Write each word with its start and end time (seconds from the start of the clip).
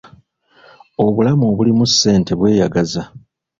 Obulamu 1.05 1.43
obulimu 1.51 1.85
ssente 1.91 2.31
bweyagaza. 2.39 3.03